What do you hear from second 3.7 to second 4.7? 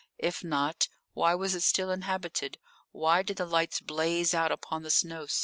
blaze out